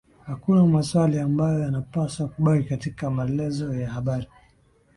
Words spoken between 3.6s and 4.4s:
ya habari